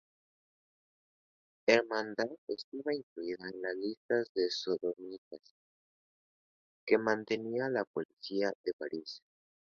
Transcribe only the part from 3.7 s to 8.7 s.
listas de sodomitas que mantenía la policía